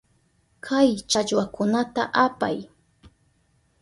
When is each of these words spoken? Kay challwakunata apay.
Kay 0.65 0.89
challwakunata 1.09 2.03
apay. 2.23 2.57